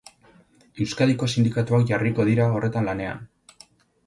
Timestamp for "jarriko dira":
1.93-2.49